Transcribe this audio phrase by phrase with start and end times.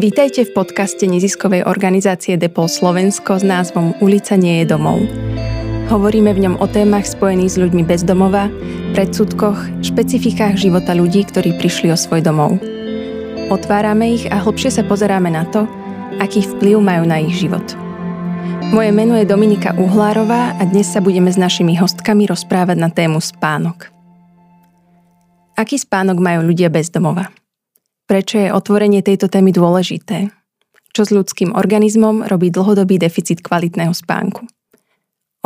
[0.00, 5.04] Vítajte v podcaste neziskovej organizácie Depol Slovensko s názvom Ulica nie je domov.
[5.92, 8.48] Hovoríme v ňom o témach spojených s ľuďmi bez domova,
[8.96, 12.56] predsudkoch, špecifikách života ľudí, ktorí prišli o svoj domov.
[13.52, 15.68] Otvárame ich a hlbšie sa pozeráme na to,
[16.16, 17.76] aký vplyv majú na ich život.
[18.72, 23.20] Moje meno je Dominika Uhlárová a dnes sa budeme s našimi hostkami rozprávať na tému
[23.20, 23.92] spánok.
[25.60, 27.39] Aký spánok majú ľudia bez domova?
[28.10, 30.34] Prečo je otvorenie tejto témy dôležité?
[30.90, 34.50] Čo s ľudským organizmom robí dlhodobý deficit kvalitného spánku?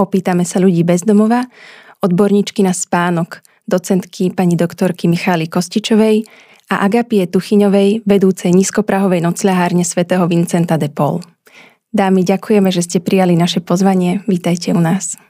[0.00, 1.44] Opýtame sa ľudí bez domova,
[2.00, 6.24] odborníčky na spánok, docentky pani doktorky Michály Kostičovej
[6.72, 11.20] a Agapie Tuchyňovej, vedúcej nízkoprahovej nocľahárne svätého Vincenta de Paul.
[11.92, 14.24] Dámy, ďakujeme, že ste prijali naše pozvanie.
[14.24, 15.20] Vítajte u nás.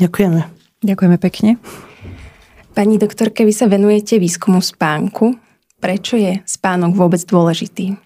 [0.00, 0.48] Ďakujeme.
[0.80, 1.60] Ďakujeme pekne.
[2.72, 5.51] Pani doktorke, vy sa venujete výskumu spánku.
[5.82, 7.98] Prečo je spánok vôbec dôležitý?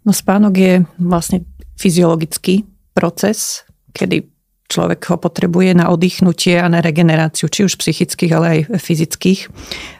[0.00, 1.42] No spánok je vlastne
[1.74, 2.62] fyziologický
[2.94, 4.30] proces, kedy
[4.70, 9.50] človek ho potrebuje na oddychnutie a na regeneráciu, či už psychických, ale aj fyzických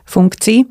[0.07, 0.71] funkcií.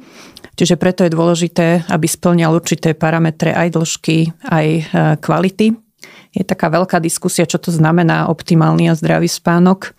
[0.56, 4.82] Čiže preto je dôležité, aby splňal určité parametre aj dĺžky, aj e,
[5.20, 5.76] kvality.
[6.36, 9.96] Je taká veľká diskusia, čo to znamená optimálny a zdravý spánok.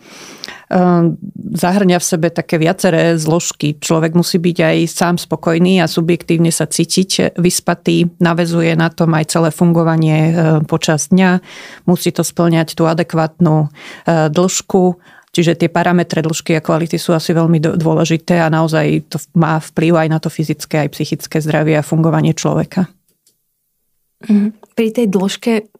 [0.70, 3.74] Ehm, zahrňa v sebe také viaceré zložky.
[3.74, 8.06] Človek musí byť aj sám spokojný a subjektívne sa cítiť vyspatý.
[8.22, 10.34] Navezuje na tom aj celé fungovanie ehm,
[10.70, 11.42] počas dňa.
[11.90, 17.30] Musí to splňať tú adekvátnu ehm, dĺžku Čiže tie parametre dĺžky a kvality sú asi
[17.30, 21.86] veľmi dôležité a naozaj to má vplyv aj na to fyzické, aj psychické zdravie a
[21.86, 22.90] fungovanie človeka.
[24.26, 24.74] Mhm.
[24.74, 25.70] Pri tej dĺžke,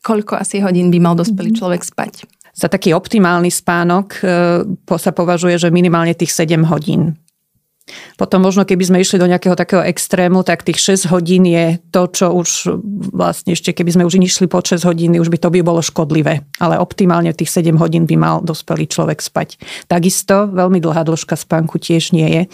[0.00, 1.58] koľko asi hodín by mal dospelý mhm.
[1.60, 2.24] človek spať?
[2.54, 7.18] Za taký optimálny spánok e, sa považuje, že minimálne tých 7 hodín.
[8.16, 12.08] Potom možno, keby sme išli do nejakého takého extrému, tak tých 6 hodín je to,
[12.08, 12.80] čo už
[13.12, 16.48] vlastne ešte, keby sme už išli po 6 hodín, už by to by bolo škodlivé.
[16.56, 19.60] Ale optimálne tých 7 hodín by mal dospelý človek spať.
[19.84, 22.48] Takisto veľmi dlhá dĺžka spánku tiež nie je e,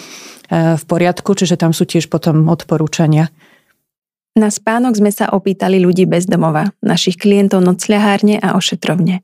[0.74, 3.30] v poriadku, čiže tam sú tiež potom odporúčania.
[4.34, 9.22] Na spánok sme sa opýtali ľudí bez domova, našich klientov nocľahárne a ošetrovne.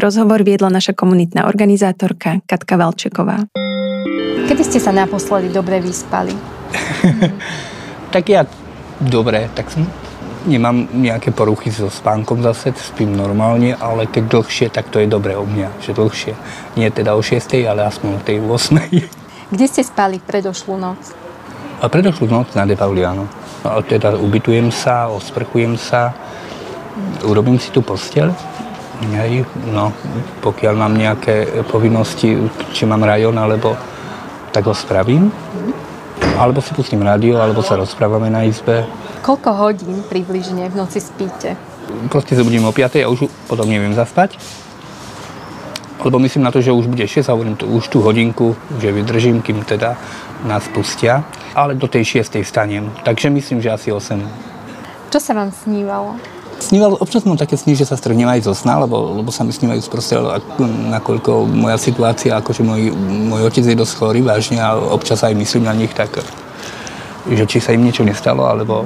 [0.00, 3.52] Rozhovor viedla naša komunitná organizátorka Katka Valčeková.
[4.48, 6.32] Kedy ste sa naposledy dobre vyspali?
[8.14, 8.48] tak ja
[8.96, 9.84] dobre, tak som,
[10.48, 15.36] nemám nejaké poruchy so spánkom zase, spím normálne, ale keď dlhšie, tak to je dobré
[15.36, 16.32] o mňa, že dlhšie.
[16.80, 18.80] Nie teda o 6, ale aspoň o tej 8.
[19.52, 21.12] Kde ste spali predošlú noc?
[21.76, 23.28] A predošlú noc na Depauliano.
[23.60, 26.16] No, teda ubytujem sa, osprchujem sa,
[27.20, 28.49] urobím si tu posteľ
[29.00, 29.96] Hej, no,
[30.44, 32.36] pokiaľ mám nejaké povinnosti,
[32.76, 33.72] či mám rajon, alebo
[34.52, 35.32] tak ho spravím.
[36.36, 38.84] Alebo si pustím rádio, alebo sa rozprávame na izbe.
[39.24, 41.56] Koľko hodín približne v noci spíte?
[42.12, 44.36] Proste zobudím o 5 a už potom neviem zaspať.
[46.00, 49.44] Lebo myslím na to, že už bude 6 a hovorím už tú hodinku, že vydržím,
[49.44, 49.96] kým teda
[50.44, 51.24] nás pustia.
[51.52, 52.88] Ale do tej 6 stanem.
[53.04, 54.20] Takže myslím, že asi 8.
[55.12, 56.16] Čo sa vám snívalo?
[56.60, 59.50] Sníval, občas mám také sny, že sa strhnem aj zo sna, lebo, lebo sa mi
[59.50, 60.12] snívajú sproste,
[60.92, 62.92] nakoľko moja situácia, akože môj,
[63.32, 66.20] môj otec je dosť chorý vážne a občas aj myslím na nich, tak
[67.32, 68.84] že či sa im niečo nestalo, alebo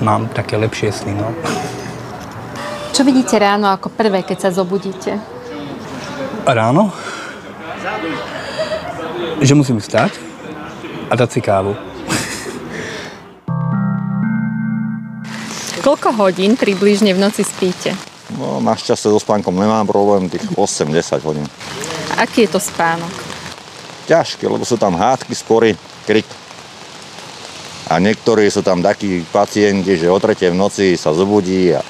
[0.00, 1.12] mám také lepšie sny.
[1.20, 1.36] No.
[2.96, 5.20] Čo vidíte ráno ako prvé, keď sa zobudíte?
[6.48, 6.92] Ráno?
[9.44, 10.16] Že musím vstať
[11.06, 11.76] a dať si kávu.
[15.86, 17.94] Koľko hodín približne v noci spíte?
[18.34, 21.46] No, našťastie so spánkom nemám problém, tých 8-10 hodín.
[22.10, 23.06] A aký je to spánok?
[24.10, 26.26] Ťažké, lebo sú tam hádky, spory, krik.
[27.86, 31.86] A niektorí sú tam takí pacienti, že o tretie v noci sa zobudí a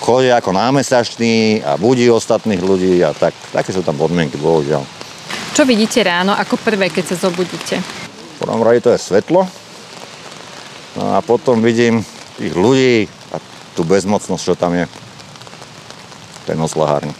[0.00, 4.80] chodia ako námesační a budí ostatných ľudí a tak, také sú tam podmienky, bohužiaľ.
[5.52, 7.84] Čo vidíte ráno ako prvé, keď sa zobudíte?
[7.84, 9.44] V prvom rade to je svetlo.
[10.96, 12.00] No a potom vidím
[12.40, 13.12] tých ľudí,
[13.76, 14.88] tú bezmocnosť, čo tam je
[16.48, 17.12] tej noclahárni.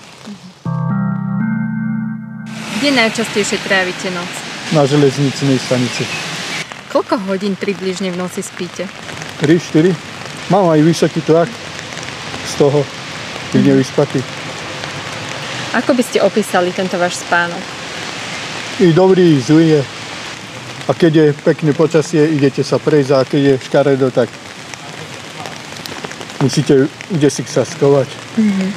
[2.80, 4.30] Kde najčastejšie trávite noc?
[4.72, 6.08] Na železničnej stanici.
[6.88, 8.88] Koľko hodín približne v noci spíte?
[9.44, 9.92] 3-4.
[10.48, 11.50] Mám aj vysoký tlak
[12.46, 12.80] z toho,
[13.52, 13.68] keď mm.
[13.68, 14.20] nevyspatý.
[15.76, 17.60] Ako by ste opísali tento váš spánok?
[18.80, 19.82] I dobrý, i zlý je.
[20.86, 24.30] A keď je pekné počasie, idete sa prejsť a keď je škaredo, tak
[26.46, 28.06] musíte kde si sa skovať.
[28.38, 28.68] Mm-hmm.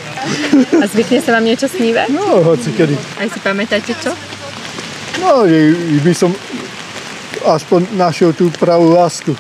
[0.82, 2.10] A zvykne sa vám niečo snívať?
[2.10, 2.98] No, hoci kedy.
[3.22, 4.12] Aj si pamätáte čo?
[5.22, 5.46] No,
[6.02, 6.34] by som
[7.46, 9.38] aspoň našiel tú pravú lásku.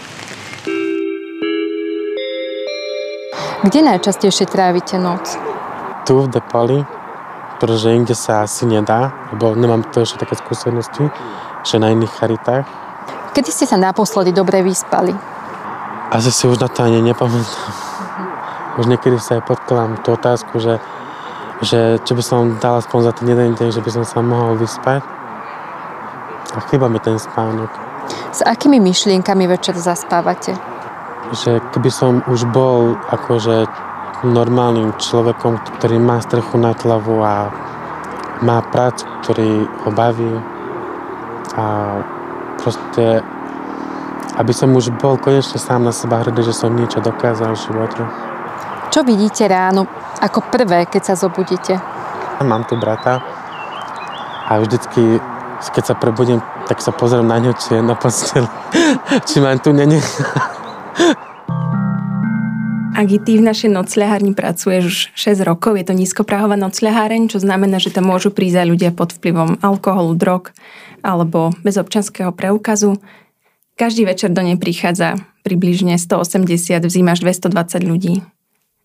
[3.66, 5.36] Kde najčastejšie trávite noc?
[6.08, 6.80] Tu v Depali,
[7.60, 11.12] pretože inde sa asi nedá, lebo nemám to ešte také skúsenosti,
[11.68, 12.64] že na iných charitách.
[13.36, 15.12] Kedy ste sa naposledy dobre vyspali?
[16.10, 17.88] Asi si už na to ani nepamätám.
[18.80, 20.80] Už niekedy sa aj podkladám tú otázku, že,
[21.60, 24.56] že či by som dal aspoň za ten jeden deň, že by som sa mohol
[24.56, 25.04] vyspať.
[26.56, 27.68] A chýba mi ten spánok.
[28.31, 30.56] S akými myšlienkami večer zaspávate?
[31.36, 33.68] Že keby som už bol akože
[34.24, 37.52] normálnym človekom, ktorý má strechu nad hlavu a
[38.40, 40.40] má prácu, ktorý ho baví
[41.60, 42.00] a
[42.64, 43.20] proste
[44.40, 48.04] aby som už bol konečne sám na seba hrdý, že som niečo dokázal v živote.
[48.89, 49.86] Čo vidíte ráno
[50.18, 51.77] ako prvé, keď sa zobudíte?
[52.41, 53.21] Mám tu brata
[54.50, 55.21] a vždycky,
[55.62, 58.50] keď sa prebudím, tak sa pozriem na ňu, či je na posteli,
[59.30, 60.01] či ma tu není.
[62.97, 67.77] Ak ty v našej nocľahárni pracuješ už 6 rokov, je to nízkoprahová nocľaháreň, čo znamená,
[67.77, 70.50] že tam môžu prísť aj ľudia pod vplyvom alkoholu, drog
[71.06, 72.97] alebo bez občanského preukazu.
[73.77, 78.19] Každý večer do nej prichádza približne 180, v zime až 220 ľudí,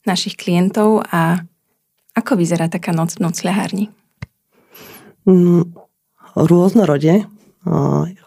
[0.05, 1.45] našich klientov a
[2.15, 3.87] ako vyzerá taká noc v nocľahárni?
[5.27, 5.75] Mm,
[6.37, 7.27] rôznorode.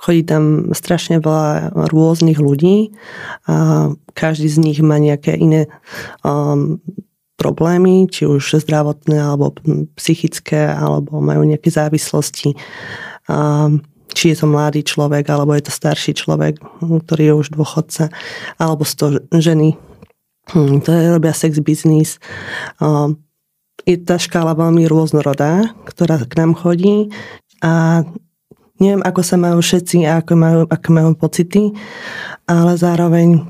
[0.02, 2.90] Chodí tam strašne veľa rôznych ľudí
[3.46, 5.70] a každý z nich má nejaké iné
[6.26, 6.82] um,
[7.38, 9.54] problémy, či už zdravotné, alebo
[9.94, 12.58] psychické, alebo majú nejaké závislosti.
[13.30, 13.86] Um,
[14.18, 18.10] či je to mladý človek, alebo je to starší človek, ktorý je už dôchodca,
[18.58, 19.78] alebo z toho ženy,
[20.52, 22.18] ktoré robia sex business.
[23.88, 27.08] Je tá škála veľmi rôznorodá, ktorá k nám chodí
[27.64, 28.04] a
[28.84, 31.72] neviem, ako sa majú všetci a ako majú, ako majú pocity,
[32.46, 33.48] ale zároveň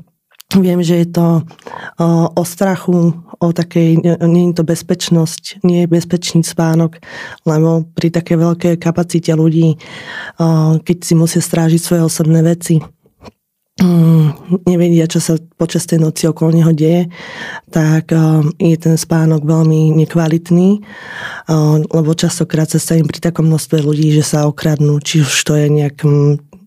[0.48, 1.44] Viem, že je to
[2.00, 7.04] o, strachu, o takej, nie je to bezpečnosť, nie je bezpečný spánok,
[7.44, 9.76] lebo pri také veľkej kapacite ľudí,
[10.80, 12.80] keď si musia strážiť svoje osobné veci,
[13.82, 17.10] mm, nevedia, čo sa počas tej noci okolo neho deje,
[17.72, 18.10] tak
[18.58, 20.82] je ten spánok veľmi nekvalitný,
[21.92, 25.66] lebo častokrát sa im pri takom množstve ľudí, že sa okradnú, či už to je
[25.70, 26.02] nejak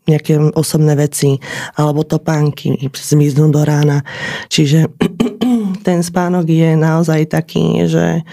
[0.10, 1.38] nejaké osobné veci
[1.78, 4.02] alebo topánky zmiznú do rána.
[4.50, 4.90] Čiže
[5.88, 8.26] ten spánok je naozaj taký, že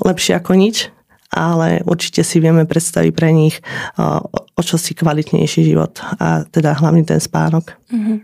[0.00, 0.94] lepšie ako nič,
[1.30, 3.62] ale určite si vieme predstaviť pre nich
[4.54, 7.78] o čo si kvalitnejší život a teda hlavne ten spánok.
[7.90, 8.18] Mm-hmm.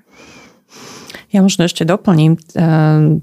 [1.35, 2.39] Ja možno ešte doplním.
[2.55, 3.23] Ehm,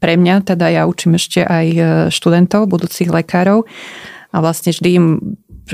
[0.00, 3.68] pre mňa, teda ja učím ešte aj e, študentov, budúcich lekárov
[4.32, 5.06] a vlastne vždy im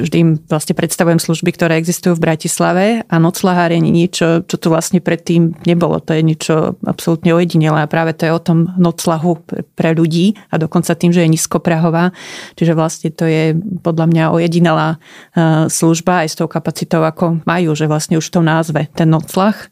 [0.00, 5.04] vždy im vlastne predstavujem služby, ktoré existujú v Bratislave a noclaháreň niečo, čo tu vlastne
[5.04, 6.00] predtým nebolo.
[6.00, 9.42] To je niečo absolútne ojedinelé a práve to je o tom noclahu
[9.76, 12.16] pre ľudí a dokonca tým, že je nízkoprahová.
[12.56, 13.52] Čiže vlastne to je
[13.84, 18.34] podľa mňa ojedinelá eh, služba aj s tou kapacitou, ako majú, že vlastne už v
[18.40, 19.71] tom názve ten noclah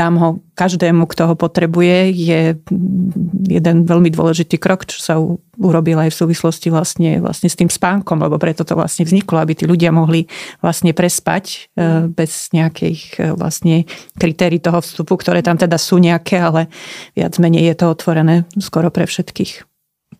[0.00, 2.40] dám ho každému, kto ho potrebuje, je
[3.52, 5.20] jeden veľmi dôležitý krok, čo sa
[5.60, 9.52] urobil aj v súvislosti vlastne, vlastne s tým spánkom, lebo preto to vlastne vzniklo, aby
[9.52, 10.24] tí ľudia mohli
[10.64, 11.56] vlastne prespať e,
[12.08, 13.84] bez nejakých e, vlastne
[14.16, 16.72] kritérií toho vstupu, ktoré tam teda sú nejaké, ale
[17.12, 19.68] viac menej je to otvorené skoro pre všetkých.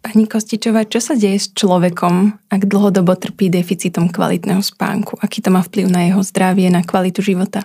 [0.00, 5.21] Pani Kostičová, čo sa deje s človekom, ak dlhodobo trpí deficitom kvalitného spánku?
[5.21, 7.64] Aký to má vplyv na jeho zdravie, na kvalitu života?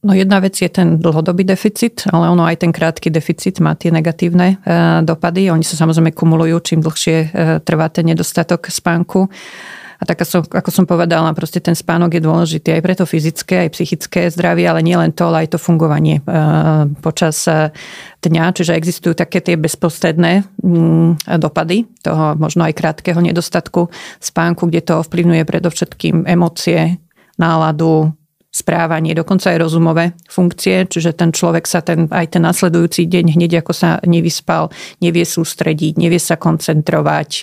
[0.00, 3.92] No jedna vec je ten dlhodobý deficit, ale ono aj ten krátky deficit má tie
[3.92, 5.52] negatívne e, dopady.
[5.52, 7.26] Oni sa samozrejme kumulujú, čím dlhšie e,
[7.60, 9.28] trvá ten nedostatok spánku.
[10.00, 13.68] A tak som, ako som povedala, proste ten spánok je dôležitý aj pre to fyzické,
[13.68, 16.32] aj psychické zdravie, ale nie len to, ale aj to fungovanie e,
[17.04, 17.44] počas
[18.24, 18.56] dňa.
[18.56, 25.04] Čiže existujú také tie bezprostredné mm, dopady toho možno aj krátkeho nedostatku spánku, kde to
[25.04, 26.96] ovplyvňuje predovšetkým emócie,
[27.36, 28.16] náladu,
[28.50, 33.62] správanie, dokonca aj rozumové funkcie, čiže ten človek sa ten, aj ten nasledujúci deň hneď
[33.62, 37.42] ako sa nevyspal, nevie sústrediť, nevie sa koncentrovať, e,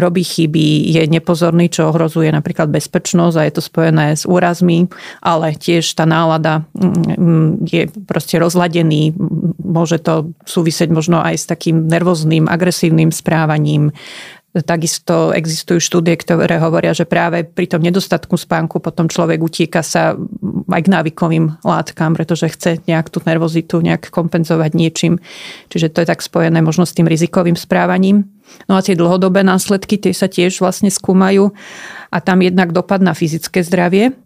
[0.00, 4.88] robí chyby, je nepozorný, čo ohrozuje napríklad bezpečnosť a je to spojené s úrazmi,
[5.20, 9.12] ale tiež tá nálada mm, je proste rozladený,
[9.60, 13.92] môže to súvisieť možno aj s takým nervóznym, agresívnym správaním,
[14.64, 20.16] Takisto existujú štúdie, ktoré hovoria, že práve pri tom nedostatku spánku potom človek utieka sa
[20.68, 25.20] aj k návykovým látkam, pretože chce nejak tú nervozitu nejak kompenzovať niečím.
[25.68, 28.28] Čiže to je tak spojené možno s tým rizikovým správaním.
[28.68, 31.52] No a tie dlhodobé následky, tie sa tiež vlastne skúmajú
[32.08, 34.16] a tam jednak dopad na fyzické zdravie,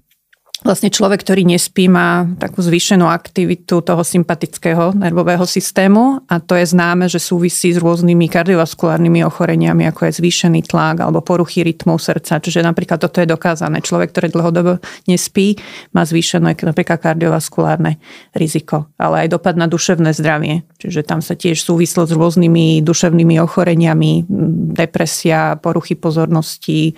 [0.62, 6.70] Vlastne človek, ktorý nespí, má takú zvýšenú aktivitu toho sympatického nervového systému a to je
[6.70, 12.38] známe, že súvisí s rôznymi kardiovaskulárnymi ochoreniami, ako je zvýšený tlak alebo poruchy rytmu srdca.
[12.38, 13.82] Čiže napríklad toto je dokázané.
[13.82, 14.78] Človek, ktorý dlhodobo
[15.10, 15.58] nespí,
[15.98, 17.98] má zvýšené napríklad kardiovaskulárne
[18.38, 20.62] riziko, ale aj dopad na duševné zdravie.
[20.78, 24.30] Čiže tam sa tiež súvislo s rôznymi duševnými ochoreniami,
[24.78, 26.94] depresia, poruchy pozornosti,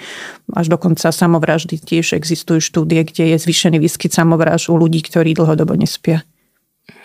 [0.53, 5.79] až dokonca samovraždy tiež existujú štúdie, kde je zvýšený výskyt samovráž u ľudí, ktorí dlhodobo
[5.79, 6.27] nespia.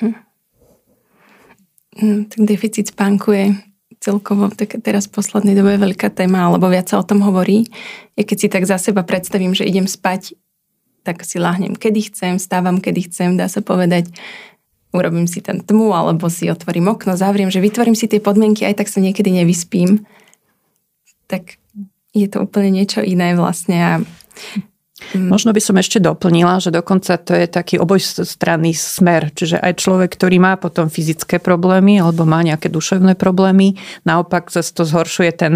[0.01, 0.17] Hm.
[2.31, 3.45] Tak deficit spánku je
[3.99, 7.67] celkovo tak teraz v poslednej dobe veľká téma, alebo viac sa o tom hovorí.
[8.15, 10.33] Ja keď si tak za seba predstavím, že idem spať,
[11.03, 14.07] tak si láhnem kedy chcem, stávam kedy chcem, dá sa povedať,
[14.95, 18.79] urobím si ten tmu, alebo si otvorím okno, zavriem, že vytvorím si tie podmienky, aj
[18.79, 20.07] tak sa niekedy nevyspím.
[21.27, 21.59] Tak
[22.15, 23.93] je to úplne niečo iné vlastne a
[24.55, 24.63] Mm.
[25.15, 29.33] Možno by som ešte doplnila, že dokonca to je taký obojstranný smer.
[29.33, 34.75] Čiže aj človek, ktorý má potom fyzické problémy alebo má nejaké duševné problémy, naopak zase
[34.75, 35.53] to zhoršuje ten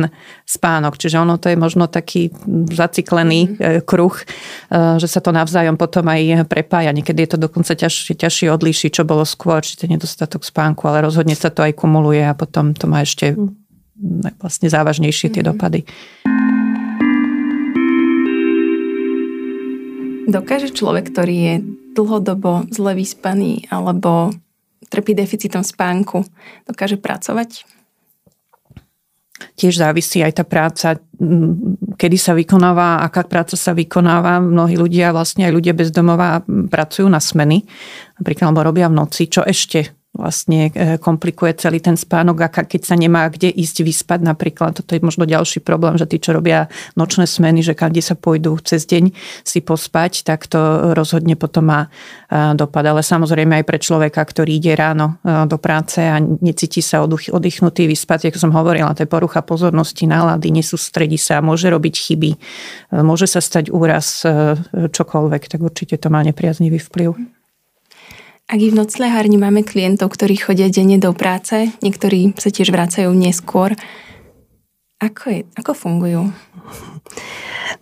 [0.47, 0.97] spánok.
[0.97, 2.33] Čiže ono to je možno taký
[2.71, 3.85] zaciklený mm.
[3.85, 4.23] kruh, e,
[4.97, 6.95] že sa to navzájom potom aj prepája.
[6.95, 11.05] Niekedy je to dokonca ťažšie, ťažšie odlíšiť, čo bolo skôr, či to nedostatok spánku, ale
[11.05, 14.41] rozhodne sa to aj kumuluje a potom to má ešte mm.
[14.41, 15.85] vlastne závažnejšie tie dopady.
[20.23, 21.55] Dokáže človek, ktorý je
[21.93, 24.33] dlhodobo zle vyspaný alebo
[24.87, 26.23] trpí deficitom spánku,
[26.69, 27.65] dokáže pracovať?
[29.57, 31.01] Tiež závisí aj tá práca,
[31.99, 34.39] kedy sa vykonáva, aká práca sa vykonáva.
[34.39, 37.65] Mnohí ľudia, vlastne aj ľudia bezdomová pracujú na smeny,
[38.21, 42.82] napríklad alebo robia v noci, čo ešte vlastne e, komplikuje celý ten spánok a keď
[42.86, 46.70] sa nemá kde ísť vyspať napríklad, toto je možno ďalší problém, že tí, čo robia
[46.93, 49.10] nočné smeny, že kde sa pôjdu cez deň
[49.41, 51.82] si pospať, tak to rozhodne potom má
[52.29, 52.86] e, dopad.
[52.86, 57.89] Ale samozrejme aj pre človeka, ktorý ide ráno e, do práce a necíti sa oddychnutý,
[57.89, 62.32] vyspať, ako som hovorila, to je porucha pozornosti, nálady, nesústredí sa, môže robiť chyby,
[63.01, 64.24] môže sa stať úraz,
[64.72, 67.42] čokoľvek, tak určite to má nepriaznivý vplyv.
[68.43, 73.71] Ak v noclehárni máme klientov, ktorí chodia denne do práce, niektorí sa tiež vracajú neskôr,
[75.03, 76.21] ako, je, ako fungujú?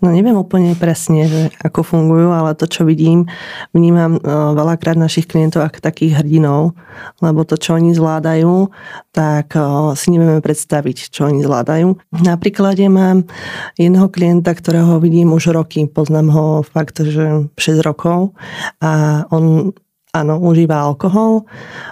[0.02, 3.30] No neviem úplne presne, že ako fungujú, ale to, čo vidím,
[3.70, 6.74] vnímam uh, veľakrát našich klientov ako takých hrdinov,
[7.22, 8.74] lebo to, čo oni zvládajú,
[9.14, 11.94] tak uh, si nevieme predstaviť, čo oni zvládajú.
[12.26, 13.30] Napríklad ja mám
[13.78, 18.34] jedného klienta, ktorého vidím už roky, poznám ho fakt, že 6 rokov
[18.82, 19.76] a on
[20.12, 21.48] áno, užíva alkohol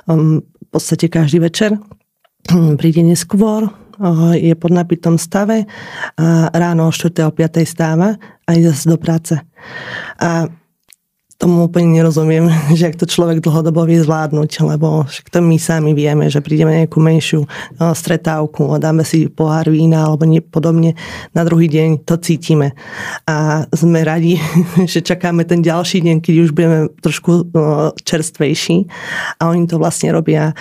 [0.07, 1.79] um, v podstate každý večer,
[2.79, 3.71] príde neskôr,
[4.39, 5.67] je pod napitom stave
[6.15, 7.27] a ráno o 4.
[7.27, 7.67] o 5.
[7.67, 8.15] stáva
[8.47, 9.35] a ide zase do práce.
[10.23, 10.47] A
[11.39, 16.27] tomu úplne nerozumiem, že ak to človek dlhodobo vie zvládnuť, lebo to my sami vieme,
[16.27, 17.47] že prídeme na nejakú menšiu
[17.79, 20.99] stretávku a dáme si pohár vína alebo podobne,
[21.31, 22.75] na druhý deň to cítime.
[23.23, 24.35] A sme radi,
[24.91, 27.55] že čakáme ten ďalší deň, keď už budeme trošku
[28.03, 28.77] čerstvejší
[29.39, 30.51] a oni to vlastne robia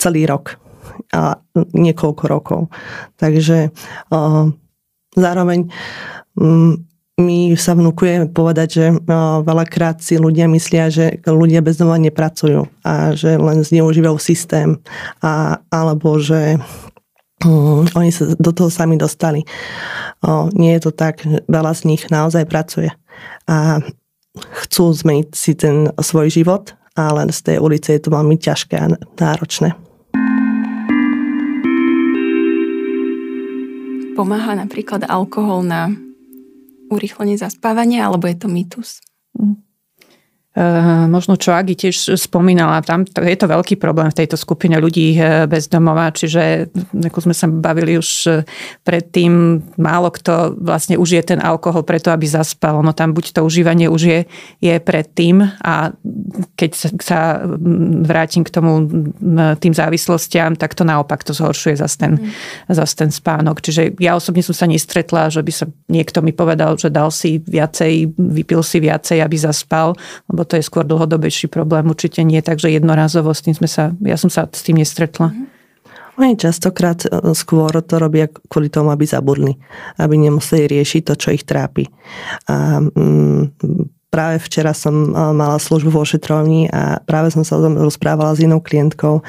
[0.00, 0.56] celý rok
[1.12, 1.36] a
[1.76, 2.60] niekoľko rokov.
[3.20, 3.68] Takže
[5.12, 5.68] zároveň
[7.22, 13.14] mi sa vnúkuje povedať, že no, veľakrát si ľudia myslia, že ľudia bezdomova nepracujú a
[13.14, 14.82] že len zneužívajú systém
[15.22, 16.58] a, alebo že
[17.46, 19.46] um, oni sa do toho sami dostali.
[20.26, 22.90] O, nie je to tak, veľa z nich naozaj pracuje
[23.46, 23.78] a
[24.36, 28.90] chcú zmeniť si ten svoj život, ale z tej ulice je to veľmi ťažké a
[29.20, 29.76] náročné.
[34.12, 35.88] Pomáha napríklad alkohol na
[36.92, 39.00] urýchlenie zaspávania, alebo je to mýtus?
[39.34, 39.64] Mm.
[40.52, 45.16] Eh, možno čo Agi tiež spomínala, tam je to veľký problém v tejto skupine ľudí
[45.16, 48.44] eh, bez domova, čiže ako sme sa bavili už eh,
[48.84, 52.84] predtým, málo kto vlastne užije ten alkohol preto, aby zaspal.
[52.84, 54.20] No tam buď to užívanie už je,
[54.60, 55.96] je predtým a
[56.52, 61.96] keď sa, mm, vrátim k tomu mm, tým závislostiam, tak to naopak to zhoršuje zase
[61.96, 62.76] ten, mm.
[62.76, 63.64] zas ten spánok.
[63.64, 67.40] Čiže ja osobne som sa nestretla, že by sa niekto mi povedal, že dal si
[67.40, 69.96] viacej, vypil si viacej, aby zaspal,
[70.28, 71.86] lebo lebo to je skôr dlhodobejší problém.
[71.86, 75.30] Určite nie tak, že jednorazovo s tým sme sa, ja som sa s tým nestretla.
[75.30, 75.46] Mm-hmm.
[76.18, 79.54] Oni častokrát e, skôr to robia kvôli tomu, aby zabudli,
[80.02, 81.86] aby nemuseli riešiť to, čo ich trápi.
[82.50, 83.54] A, mm,
[84.10, 88.58] práve včera som e, mala službu vo ošetrovni a práve som sa rozprávala s inou
[88.58, 89.22] klientkou,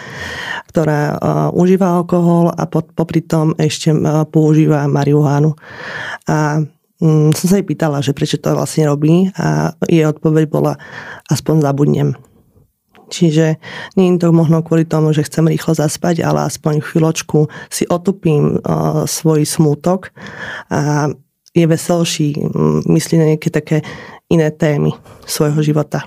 [0.73, 1.17] ktorá uh,
[1.53, 3.93] užíva alkohol a popri tom ešte
[4.33, 5.53] používa marihuánu.
[6.25, 6.65] A
[7.03, 10.79] mm, som sa jej pýtala, že prečo to vlastne robí a jej odpoveď bola
[11.27, 12.09] aspoň zabudnem.
[13.13, 13.61] Čiže
[13.99, 18.57] nie je to možno kvôli tomu, že chcem rýchlo zaspať, ale aspoň chvíľočku si otupím
[18.57, 20.09] uh, svoj smútok
[20.73, 21.11] a
[21.53, 22.33] je veselší,
[22.89, 23.85] myslí na nejaké také
[24.25, 24.97] iné témy
[25.29, 26.01] svojho života.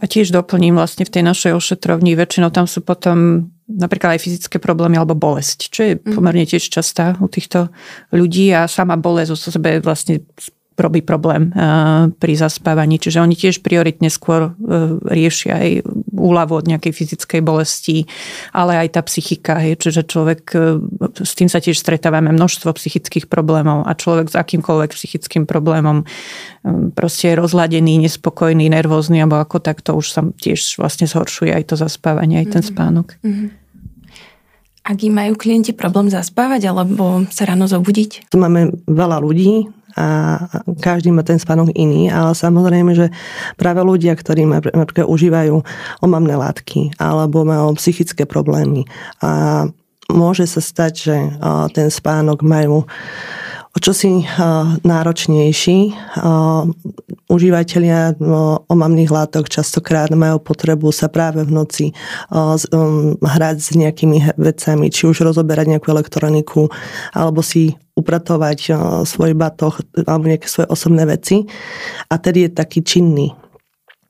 [0.00, 4.56] A tiež doplním vlastne v tej našej ošetrovni, väčšinou tam sú potom napríklad aj fyzické
[4.56, 6.16] problémy alebo bolesť, čo je mhm.
[6.16, 7.68] pomerne tiež častá u týchto
[8.10, 10.24] ľudí a sama bolesť o sebe vlastne
[10.78, 13.02] robí problém eh, pri zaspávaní.
[13.02, 15.70] Čiže oni tiež prioritne skôr eh, riešia aj
[16.14, 18.06] úľavu od nejakej fyzickej bolesti,
[18.54, 19.58] ale aj tá psychika.
[19.58, 20.78] Čiže človek, eh,
[21.18, 26.06] s tým sa tiež stretávame množstvo psychických problémov a človek s akýmkoľvek psychickým problémom
[26.92, 31.64] proste je rozladený, nespokojný, nervózny alebo ako tak, to už sa tiež vlastne zhoršuje aj
[31.72, 32.68] to zaspávanie, aj ten mhm.
[32.68, 33.08] spánok.
[33.24, 33.48] Mm-hmm.
[34.88, 38.32] Ak majú klienti problém zaspávať alebo sa ráno zobudiť?
[38.32, 39.68] Tu máme veľa ľudí,
[39.98, 40.06] a
[40.78, 43.10] každý má ten spánok iný, ale samozrejme, že
[43.58, 45.58] práve ľudia, ktorí napríklad užívajú
[46.06, 48.86] omamné látky alebo majú psychické problémy
[49.18, 49.66] a
[50.06, 51.16] môže sa stať, že
[51.74, 52.86] ten spánok majú
[53.78, 54.26] o čosi
[54.82, 55.78] náročnejší.
[57.30, 58.18] Užívateľia
[58.66, 61.86] omamných látok častokrát majú potrebu sa práve v noci
[62.34, 66.66] um, hrať s nejakými vecami, či už rozoberať nejakú elektroniku,
[67.14, 68.74] alebo si upratovať
[69.06, 69.78] svoj batoh
[70.10, 71.46] alebo nejaké svoje osobné veci.
[72.10, 73.30] A tedy je taký činný.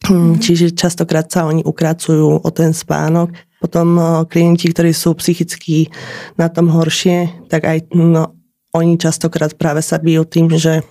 [0.09, 0.41] Mm-hmm.
[0.41, 3.37] Čiže častokrát sa oni ukracujú o ten spánok.
[3.59, 3.99] Potom
[4.31, 5.91] klienti, ktorí sú psychicky
[6.39, 8.38] na tom horšie, tak aj no,
[8.77, 10.85] oni častokrát práve sa bijú tým, že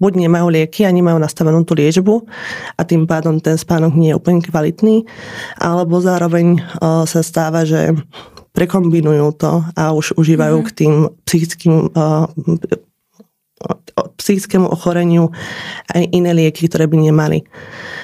[0.00, 2.24] buď nemajú lieky a nemajú nastavenú tú liečbu
[2.76, 5.04] a tým pádom ten spánok nie je úplne kvalitný,
[5.60, 7.92] alebo zároveň uh, sa stáva, že
[8.56, 10.72] prekombinujú to a už užívajú mm-hmm.
[10.72, 10.92] k tým
[11.28, 12.26] psychickým uh,
[14.16, 15.28] psychickému ochoreniu
[15.92, 17.44] aj iné lieky, ktoré by nemali.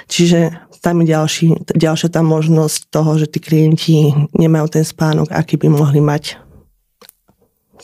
[0.04, 0.52] Čiže
[0.84, 5.72] tam je ďalší, ďalšia tá možnosť toho, že tí klienti nemajú ten spánok, aký by
[5.72, 6.37] mohli mať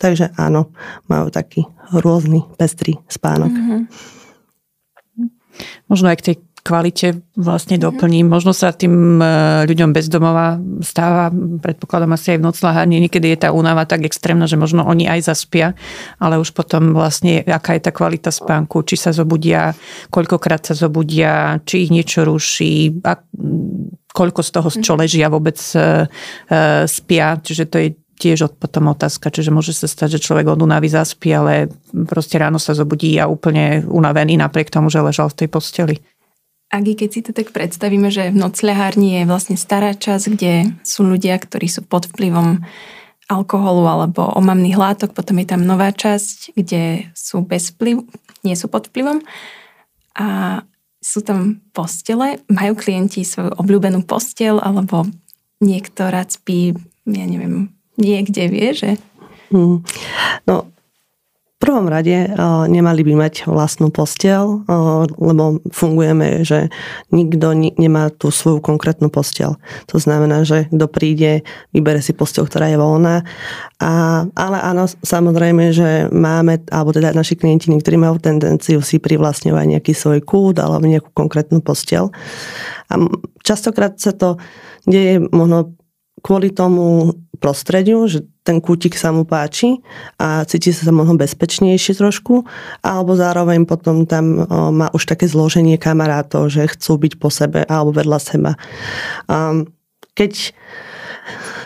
[0.03, 0.75] Takže áno,
[1.07, 1.63] majú taký
[1.95, 3.55] rôzny, pestrý spánok.
[3.55, 3.81] Mm-hmm.
[5.87, 7.83] Možno aj k tej kvalite vlastne mhm.
[7.83, 8.27] doplním.
[8.31, 9.27] Možno sa tým e,
[9.67, 14.55] ľuďom bezdomova stáva, predpokladám asi aj v noclahárni, niekedy je tá únava tak extrémna, že
[14.55, 15.75] možno oni aj zaspia,
[16.23, 19.75] ale už potom vlastne, aká je tá kvalita spánku, či sa zobudia,
[20.15, 23.19] koľkokrát sa zobudia, či ich niečo ruší, a
[24.15, 25.01] koľko z toho, čo mhm.
[25.03, 25.87] ležia, vôbec e, e,
[26.87, 27.43] spia.
[27.43, 31.33] Čiže to je tiež potom otázka, čiže môže sa stať, že človek od únavy zaspí,
[31.35, 31.73] ale
[32.07, 35.97] proste ráno sa zobudí a úplne unavený napriek tomu, že ležal v tej posteli.
[36.73, 41.05] Agi, keď si to tak predstavíme, že v nocľahárni je vlastne stará časť, kde sú
[41.05, 42.65] ľudia, ktorí sú pod vplyvom
[43.29, 48.09] alkoholu alebo omamných látok, potom je tam nová časť, kde sú bez vplyvu,
[48.45, 49.21] nie sú pod vplyvom
[50.17, 50.61] a
[51.03, 55.05] sú tam postele, majú klienti svoju obľúbenú postel alebo
[55.61, 56.73] niekto spí,
[57.05, 58.91] ja neviem, niekde, vie, že?
[59.53, 59.85] Hmm.
[60.49, 60.73] No,
[61.63, 66.75] prvom rade uh, nemali by mať vlastnú postel, uh, lebo fungujeme, že
[67.15, 69.55] nikto ni- nemá tú svoju konkrétnu postel.
[69.87, 73.23] To znamená, že kto príde, vybere si postel, ktorá je voľná.
[73.79, 79.79] A, ale áno, samozrejme, že máme, alebo teda naši klienti, niektorí majú tendenciu si privlastňovať
[79.79, 82.11] nejaký svoj kút alebo nejakú konkrétnu postel.
[82.91, 82.99] A
[83.47, 84.35] častokrát sa to
[84.83, 85.79] deje možno
[86.27, 89.83] kvôli tomu prostrediu, že ten kútik sa mu páči
[90.23, 92.47] a cíti sa možno bezpečnejšie trošku,
[92.87, 97.91] alebo zároveň potom tam má už také zloženie kamarátov, že chcú byť po sebe alebo
[97.91, 98.55] vedľa seba.
[100.15, 100.33] Keď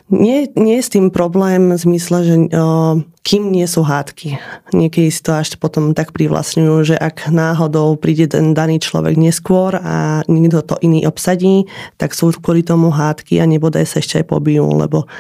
[0.07, 4.39] nie, nie je s tým problém v zmysle, že o, kým nie sú hádky.
[4.71, 9.75] Niekedy si to až potom tak privlastňujú, že ak náhodou príde ten daný človek neskôr
[9.83, 11.67] a nikto to iný obsadí,
[11.99, 15.11] tak sú kvôli tomu hádky a nebodaj sa ešte aj pobijú, lebo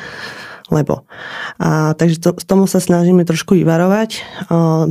[0.72, 1.06] lebo.
[1.58, 4.10] A, takže to, tomu sa snažíme trošku vyvarovať.
[4.50, 4.86] A,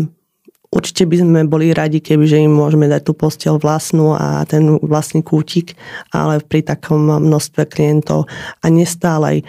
[0.75, 4.75] určite by sme boli radi, keby že im môžeme dať tú postel vlastnú a ten
[4.83, 5.79] vlastný kútik,
[6.11, 8.27] ale pri takom množstve klientov
[8.59, 9.47] a nestálej,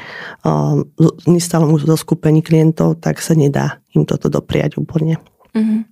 [1.26, 5.18] nestálom zoskupení klientov, tak sa nedá im toto dopriať úplne.
[5.50, 5.82] Uh-huh.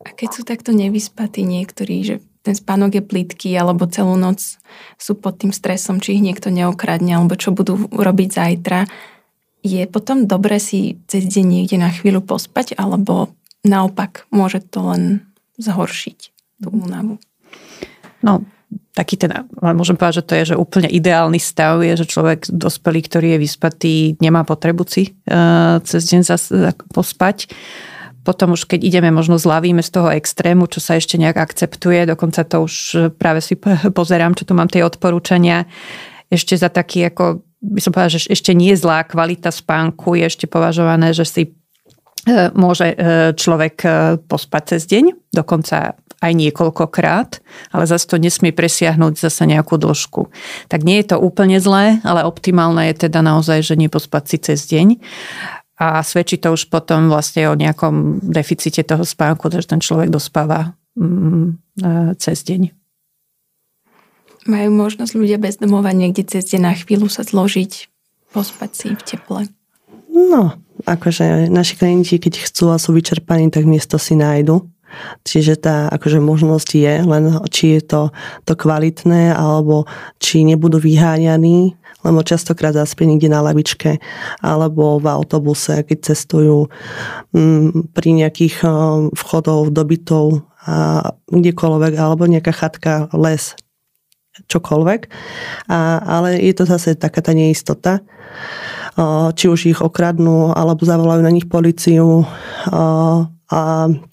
[0.00, 4.40] A keď sú takto nevyspatí niektorí, že ten spánok je plitký alebo celú noc
[4.96, 8.88] sú pod tým stresom, či ich niekto neokradne alebo čo budú robiť zajtra.
[9.60, 15.02] Je potom dobre si cez deň niekde na chvíľu pospať alebo naopak môže to len
[15.60, 16.18] zhoršiť
[16.64, 17.20] tú únavu?
[18.24, 18.44] No,
[18.96, 23.00] taký ten, môžem povedať, že to je že úplne ideálny stav, je, že človek dospelý,
[23.04, 26.48] ktorý je vyspatý, nemá potrebu si uh, cez deň zas,
[26.92, 27.52] pospať.
[28.24, 32.44] Potom už keď ideme, možno zlavíme z toho extrému, čo sa ešte nejak akceptuje, dokonca
[32.44, 32.74] to už
[33.16, 33.56] práve si
[33.98, 35.64] pozerám, čo tu mám tie odporúčania,
[36.30, 40.46] ešte za taký ako by som povedala, že ešte nie zlá kvalita spánku je ešte
[40.48, 41.50] považované, že si e,
[42.56, 42.96] môže e,
[43.36, 43.90] človek e,
[44.24, 47.40] pospať cez deň, dokonca aj niekoľkokrát,
[47.72, 50.28] ale zase to nesmie presiahnuť zase nejakú dĺžku.
[50.68, 54.68] Tak nie je to úplne zlé, ale optimálne je teda naozaj, že nepospať si cez
[54.68, 55.00] deň.
[55.80, 60.76] A svedčí to už potom vlastne o nejakom deficite toho spánku, že ten človek dospáva
[60.92, 61.56] mm,
[62.20, 62.68] cez deň.
[64.44, 67.88] Majú možnosť ľudia bez domova niekde cez deň na chvíľu sa zložiť,
[68.36, 69.40] pospať si v teple?
[70.12, 74.68] No, akože naši klienti, keď chcú a sú vyčerpaní, tak miesto si nájdu.
[75.22, 78.02] Čiže tá akože možnosť je, len či je to,
[78.42, 79.86] to kvalitné, alebo
[80.18, 84.00] či nebudú vyháňaní, lebo častokrát zaspie niekde na lavičke,
[84.40, 86.68] alebo v autobuse, keď cestujú
[87.32, 90.26] m, pri nejakých um, vchodov do bytov
[90.64, 93.56] a kdekoľvek, alebo nejaká chatka, les,
[94.48, 95.00] čokoľvek.
[95.68, 98.00] A, ale je to zase taká tá neistota.
[99.34, 102.28] Či už ich okradnú, alebo zavolajú na nich policiu
[102.68, 104.04] a mm,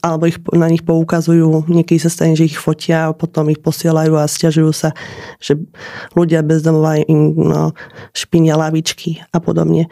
[0.00, 4.16] alebo ich, na nich poukazujú, niekedy sa stane, že ich fotia a potom ich posielajú
[4.16, 4.90] a stiažujú sa,
[5.38, 5.60] že
[6.16, 7.76] ľudia bezdomová im no,
[8.16, 9.88] špinia lavičky a podobne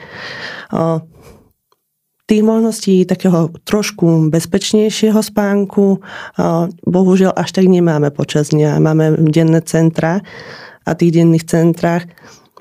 [2.25, 6.01] tých možností takého trošku bezpečnejšieho spánku
[6.89, 8.81] bohužiaľ až tak nemáme počas dňa.
[8.81, 10.25] Máme denné centra
[10.89, 12.09] a tých denných centrách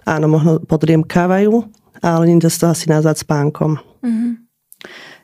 [0.03, 1.63] áno, možno podriemkávajú,
[2.03, 3.79] ale nie to asi nazvať spánkom.
[4.03, 4.31] Mm-hmm.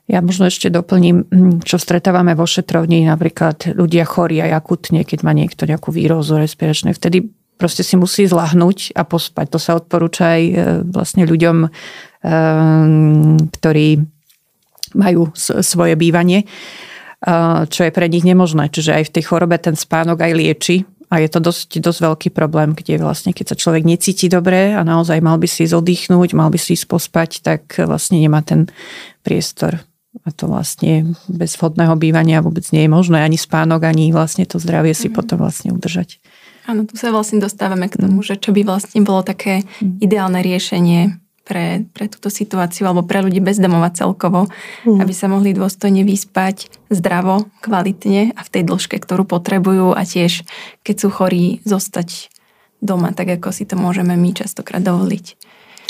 [0.09, 1.29] Ja možno ešte doplním,
[1.61, 6.97] čo stretávame vo šetrovni, napríklad ľudia chorí aj akutne, keď má niekto nejakú výrozu respiračnej.
[6.97, 7.29] Vtedy
[7.61, 9.45] proste si musí zlahnúť a pospať.
[9.53, 10.53] To sa odporúča aj e,
[10.89, 11.69] vlastne ľuďom, e,
[13.53, 13.87] ktorí
[14.97, 16.49] majú svoje bývanie,
[17.69, 18.73] čo je pre nich nemožné.
[18.73, 20.77] Čiže aj v tej chorobe ten spánok aj lieči
[21.13, 24.85] a je to dosť, dosť veľký problém, kde vlastne keď sa človek necíti dobre a
[24.85, 28.69] naozaj mal by si zoddychnúť, mal by si ísť pospať, tak vlastne nemá ten
[29.25, 29.88] priestor.
[30.25, 33.21] A to vlastne bez vhodného bývania vôbec nie je možné.
[33.21, 35.13] Ani spánok, ani vlastne to zdravie si mm.
[35.13, 36.17] potom vlastne udržať.
[36.65, 38.25] Áno, tu sa vlastne dostávame k tomu, mm.
[38.25, 40.01] že čo by vlastne bolo také mm.
[40.01, 44.49] ideálne riešenie pre, pre túto situáciu alebo pre ľudí bezdomova celkovo,
[44.85, 44.97] mm.
[45.01, 50.45] aby sa mohli dôstojne vyspať zdravo, kvalitne a v tej dĺžke, ktorú potrebujú a tiež,
[50.85, 52.33] keď sú chorí, zostať
[52.81, 55.25] doma, tak ako si to môžeme my častokrát dovoliť.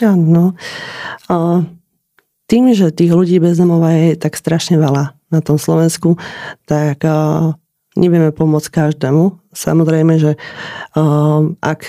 [0.03, 0.55] Áno.
[2.49, 6.17] Tým, že tých ľudí bezdomova je tak strašne veľa na tom Slovensku,
[6.65, 7.05] tak
[7.93, 9.53] nevieme pomôcť každému.
[9.53, 10.33] Samozrejme, že
[11.61, 11.81] ak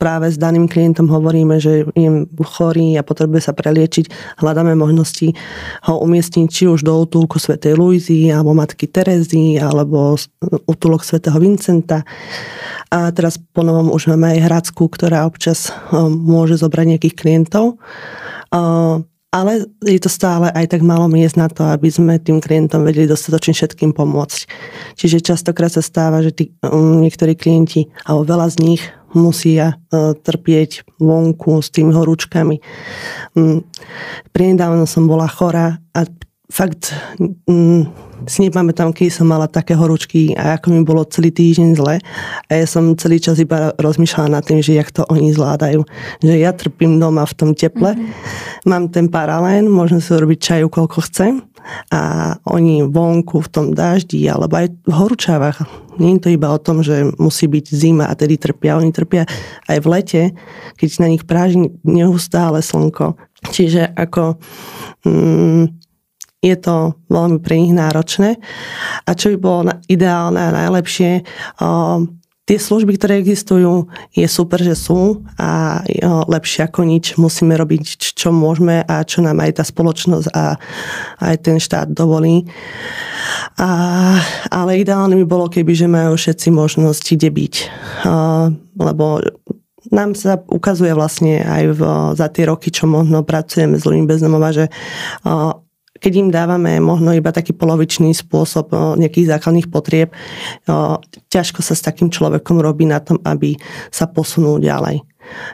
[0.00, 4.08] práve s daným klientom hovoríme, že je chorý a potrebuje sa preliečiť,
[4.40, 5.36] hľadáme možnosti
[5.84, 10.16] ho umiestniť či už do útulku svätej Luizy, alebo matky Terezy, alebo
[10.64, 12.02] útulok svätého Vincenta.
[12.88, 15.68] A teraz po novom už máme aj Hradskú, ktorá občas
[16.08, 17.76] môže zobrať nejakých klientov
[19.30, 23.06] ale je to stále aj tak málo miest na to, aby sme tým klientom vedeli
[23.06, 24.40] dostatočne všetkým pomôcť.
[24.98, 28.82] Čiže častokrát sa stáva, že tí, um, niektorí klienti, alebo veľa z nich
[29.14, 32.58] musia uh, trpieť vonku s tými horúčkami.
[33.38, 33.62] Um,
[34.34, 36.06] Priedávno som bola chorá a
[36.50, 36.92] fakt
[37.46, 37.86] um,
[38.28, 41.96] si nepamätám, keď som mala také horúčky a ako mi bolo celý týždeň zle.
[42.48, 45.86] A ja som celý čas iba rozmýšľala nad tým, že jak to oni zvládajú.
[46.20, 48.68] Že ja trpím doma v tom teple, mm-hmm.
[48.68, 51.40] mám ten paralén, môžem si robiť čaju, koľko chcem
[51.92, 55.64] a oni vonku v tom daždi alebo aj v horúčavách.
[56.00, 58.80] Nie je to iba o tom, že musí byť zima a tedy trpia.
[58.80, 59.28] Oni trpia
[59.68, 60.22] aj v lete,
[60.80, 63.16] keď na nich práži neustále slnko.
[63.52, 64.40] Čiže ako...
[65.04, 65.79] Mm,
[66.40, 68.40] je to veľmi pre nich náročné.
[69.04, 69.60] A čo by bolo
[69.92, 71.24] ideálne a najlepšie,
[72.48, 75.84] tie služby, ktoré existujú, je super, že sú a
[76.26, 77.14] lepšie ako nič.
[77.14, 80.58] Musíme robiť, čo môžeme a čo nám aj tá spoločnosť a
[81.22, 82.48] aj ten štát dovolí.
[83.54, 83.70] A,
[84.50, 87.54] ale ideálne by bolo, keby že majú všetci možnosť kde byť.
[88.80, 89.22] Lebo
[89.94, 91.80] nám sa ukazuje vlastne aj v,
[92.18, 94.66] za tie roky, čo možno pracujeme s ľuďmi bezdomova, že
[96.00, 100.10] keď im dávame možno iba taký polovičný spôsob nejakých základných potrieb,
[101.28, 103.54] ťažko sa s takým človekom robí na tom, aby
[103.92, 105.04] sa posunul ďalej.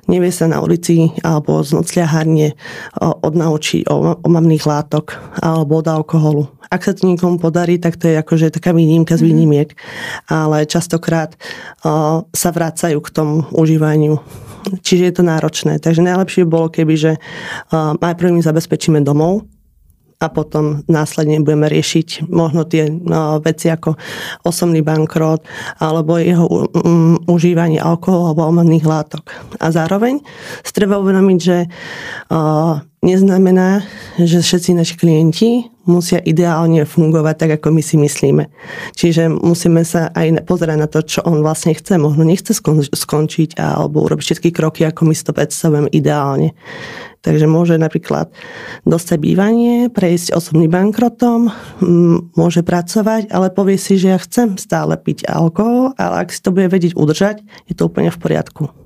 [0.08, 2.56] Nevie sa na ulici alebo z nocľahárne
[3.02, 6.48] odnaučiť o omamných látok alebo od alkoholu.
[6.72, 9.28] Ak sa to niekomu podarí, tak to je akože taká výnimka z mhm.
[9.28, 9.70] výnimiek,
[10.30, 11.36] ale častokrát
[12.32, 14.22] sa vracajú k tomu užívaniu
[14.66, 15.78] Čiže je to náročné.
[15.78, 17.12] Takže najlepšie bolo, keby, že
[17.72, 19.46] najprv im zabezpečíme domov,
[20.16, 24.00] a potom následne budeme riešiť možno tie no, veci ako
[24.48, 25.44] osobný bankrot
[25.76, 29.28] alebo jeho um, užívanie alkoholu alebo omamných látok.
[29.60, 30.24] A zároveň
[30.72, 31.68] treba uvedomiť, že
[32.32, 33.86] uh, neznamená,
[34.18, 35.50] že všetci naši klienti
[35.86, 38.50] musia ideálne fungovať tak, ako my si myslíme.
[38.98, 41.94] Čiže musíme sa aj pozerať na to, čo on vlastne chce.
[42.02, 42.50] Možno nechce
[42.90, 46.58] skončiť alebo urobiť všetky kroky, ako my si to predstavujeme ideálne.
[47.22, 48.30] Takže môže napríklad
[48.86, 51.50] dostať bývanie, prejsť osobným bankrotom,
[52.34, 56.54] môže pracovať, ale povie si, že ja chcem stále piť alkohol, ale ak si to
[56.54, 58.85] bude vedieť udržať, je to úplne v poriadku.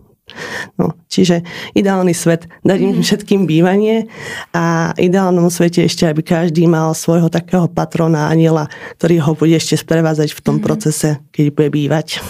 [0.76, 1.42] No, čiže
[1.74, 3.04] ideálny svet, dať im mhm.
[3.04, 4.10] všetkým bývanie
[4.56, 9.78] a ideálnom svete ešte, aby každý mal svojho takého patrona, aniela, ktorý ho bude ešte
[9.78, 10.64] sprevázať v tom mm.
[10.64, 12.22] procese, keď bude bývať.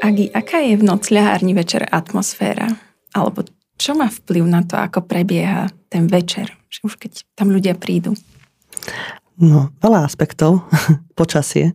[0.00, 2.72] Agi, aká je v nocľahárni večer atmosféra?
[3.12, 3.44] Alebo
[3.76, 6.56] čo má vplyv na to, ako prebieha ten večer?
[6.72, 8.16] Že už keď tam ľudia prídu.
[9.40, 10.68] No, veľa aspektov.
[11.20, 11.72] Počasie,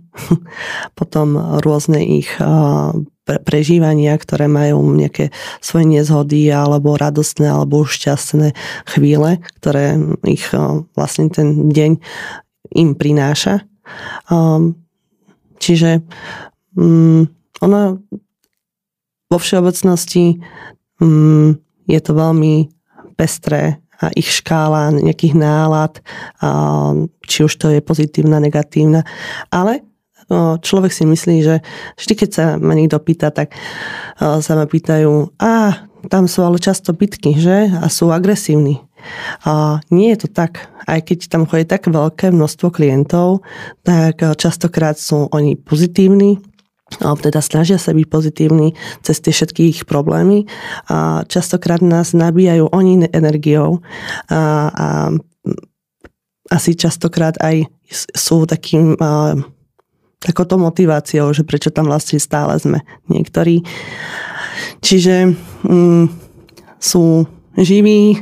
[0.99, 2.29] potom rôzne ich
[3.25, 8.53] prežívania, ktoré majú nejaké svoje nezhody alebo radostné alebo šťastné
[8.93, 9.97] chvíle, ktoré
[10.29, 10.45] ich
[10.93, 11.97] vlastne ten deň
[12.77, 13.65] im prináša.
[15.57, 16.05] Čiže
[16.77, 17.21] mm,
[17.65, 17.81] ono
[19.25, 20.37] vo všeobecnosti
[21.01, 21.49] mm,
[21.89, 22.69] je to veľmi
[23.17, 23.81] pestré
[24.13, 26.03] ich škála nejakých nálad,
[27.25, 29.01] či už to je pozitívna, negatívna.
[29.49, 29.81] Ale
[30.61, 31.55] človek si myslí, že
[31.97, 33.53] vždy, keď sa ma niekto pýta, tak
[34.17, 37.69] sa ma pýtajú, a tam sú ale často bitky, že?
[37.81, 38.81] A sú agresívni.
[39.45, 40.69] A nie je to tak.
[40.89, 43.45] Aj keď tam chodí tak veľké množstvo klientov,
[43.85, 46.41] tak častokrát sú oni pozitívni,
[47.01, 50.45] alebo teda snažia sa byť pozitívni cez tie všetky ich problémy
[50.85, 53.81] a častokrát nás nabíjajú oni energiou
[54.29, 54.87] a, a
[56.53, 57.65] asi častokrát aj
[58.13, 59.33] sú takým a,
[60.21, 63.65] takouto motiváciou, že prečo tam vlastne stále sme niektorí.
[64.81, 65.33] Čiže
[65.65, 66.05] mm,
[66.77, 67.25] sú
[67.57, 68.21] živí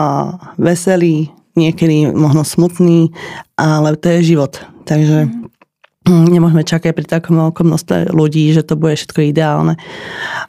[0.00, 3.12] a veselí, niekedy možno smutní,
[3.60, 4.56] ale to je život.
[4.88, 5.44] Takže mm
[6.04, 9.80] nemôžeme čakať pri takom veľkom množstve ľudí, že to bude všetko ideálne.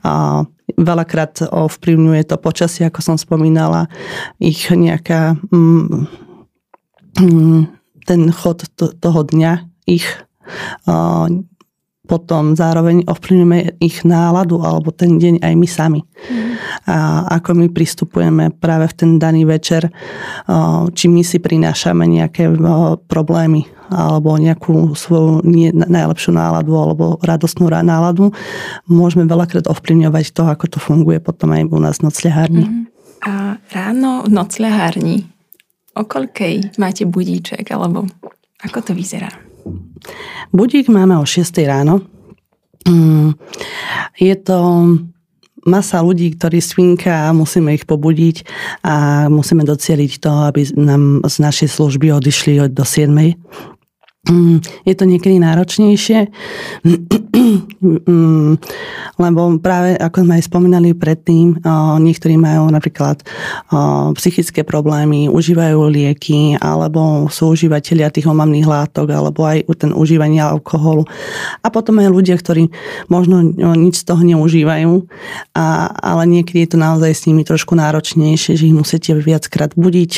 [0.03, 0.43] A
[0.75, 3.87] veľakrát ovplyvňuje to počasie, ako som spomínala,
[4.41, 6.07] ich nejaká mm,
[7.21, 7.61] mm,
[8.03, 10.05] ten chod to, toho dňa, ich
[12.05, 16.01] potom zároveň ovplyvňujeme ich náladu alebo ten deň aj my sami.
[16.01, 16.53] Mm.
[16.85, 16.97] A
[17.41, 19.89] ako my pristupujeme práve v ten daný večer,
[20.93, 22.47] či my si prinášame nejaké
[23.09, 28.33] problémy alebo nejakú svoju nie, najlepšiu náladu alebo radostnú náladu,
[28.89, 32.65] môžeme veľakrát ovplyvňovať to, ako to funguje potom aj u nás v nocľahárni.
[32.65, 32.85] Mm.
[33.25, 35.17] A ráno v nocľahárni,
[35.97, 38.05] o koľkej máte budíček alebo
[38.61, 39.29] ako to vyzerá?
[40.53, 42.01] Budík máme o 6 ráno.
[42.85, 43.33] Mm,
[44.19, 44.57] je to
[45.65, 48.45] masa ľudí, ktorí spinka a musíme ich pobudiť
[48.85, 53.09] a musíme docieliť to, aby nám z našej služby odišli do 7.
[54.25, 56.29] Mm, je to niekedy náročnejšie,
[59.15, 61.61] lebo práve ako sme aj spomínali predtým,
[62.01, 63.23] niektorí majú napríklad
[64.17, 71.05] psychické problémy, užívajú lieky, alebo sú užívateľia tých omamných látok, alebo aj ten užívanie alkoholu.
[71.63, 72.69] A potom aj ľudia, ktorí
[73.07, 74.93] možno nič z toho neužívajú,
[75.55, 80.11] a, ale niekedy je to naozaj s nimi trošku náročnejšie, že ich musíte viackrát budiť,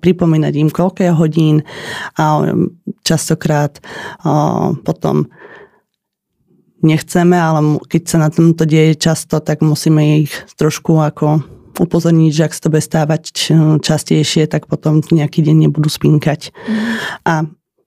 [0.00, 1.64] pripomínať im, koľko hodín
[2.18, 2.54] a
[3.06, 3.80] častokrát
[4.84, 5.30] potom
[6.82, 11.42] nechceme, ale keď sa na tomto deje často, tak musíme ich trošku ako
[11.78, 13.22] upozorniť, že ak sa to bude stávať
[13.80, 16.52] častejšie, tak potom nejaký deň nebudú spinkať.
[16.52, 16.84] Mm.
[17.24, 17.32] A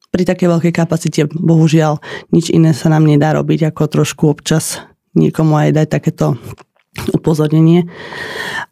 [0.10, 1.99] pri takej veľkej kapacite, bohužiaľ,
[2.31, 4.81] nič iné sa nám nedá robiť, ako trošku občas
[5.13, 6.39] niekomu aj dať takéto
[7.12, 7.91] upozornenie.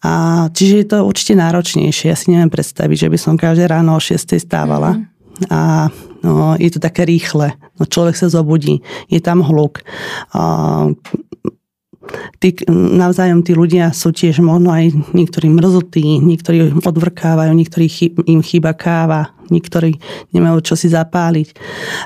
[0.01, 2.07] A, čiže je to určite náročnejšie.
[2.09, 4.97] Ja si neviem predstaviť, že by som každé ráno o 6 stávala.
[4.97, 5.12] Mm
[5.49, 5.89] a
[6.21, 7.53] no, je to také rýchle.
[7.79, 9.81] No, človek sa zobudí, je tam hluk.
[10.33, 10.93] A,
[12.39, 18.43] tí, navzájom tí ľudia sú tiež možno aj niektorí mrzutí, niektorí odvrkávajú, niektorí chyb, im
[18.43, 19.97] chýba káva, niektorí
[20.35, 21.55] nemajú čo si zapáliť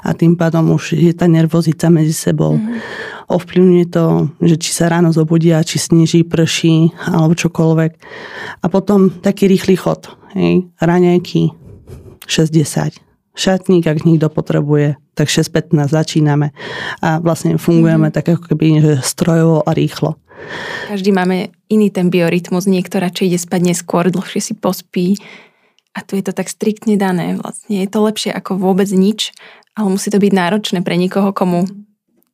[0.06, 2.58] a tým pádom už je tá nervozita medzi sebou.
[2.58, 3.26] Mm-hmm.
[3.28, 4.06] Ovplyvňuje to,
[4.40, 7.92] že či sa ráno zobudia, či sneží, prší alebo čokoľvek.
[8.64, 10.08] A potom taký rýchly chod.
[10.32, 11.52] Hej, raňajky
[12.24, 13.07] 60
[13.38, 16.52] šatník, ak niekto potrebuje, tak 6.15 začíname
[17.00, 18.18] a vlastne fungujeme mm-hmm.
[18.18, 20.18] tak ako keby že strojovo a rýchlo.
[20.90, 25.18] Každý máme iný ten biorytmus, niekto radšej ide spať neskôr, dlhšie si pospí.
[25.98, 27.34] A tu je to tak striktne dané.
[27.42, 29.34] Vlastne je to lepšie ako vôbec nič,
[29.74, 31.66] ale musí to byť náročné pre nikoho, komu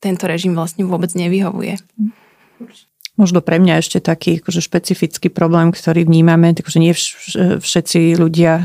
[0.04, 1.80] tento režim vlastne vôbec nevyhovuje.
[3.14, 6.98] Možno pre mňa ešte taký akože špecifický problém, ktorý vnímame, takže nie
[7.62, 8.64] všetci ľudia e,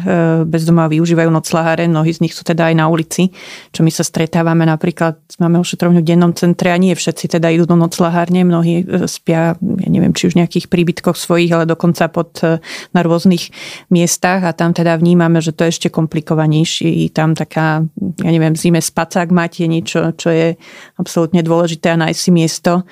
[0.49, 3.29] bez doma využívajú noclaháre, mnohí z nich sú teda aj na ulici,
[3.77, 7.69] čo my sa stretávame napríklad, máme ošetrovňu v dennom centre a nie všetci teda idú
[7.69, 12.41] do noclahárne, mnohí e, spia, ja neviem, či už nejakých príbytkoch svojich, ale dokonca pod,
[12.41, 12.57] e,
[12.97, 13.53] na rôznych
[13.93, 17.13] miestach a tam teda vnímame, že to je ešte komplikovanejšie.
[17.13, 17.85] Tam taká,
[18.25, 20.57] ja neviem, zime spacák máte niečo, čo je
[20.97, 22.89] absolútne dôležité a nájsť si miesto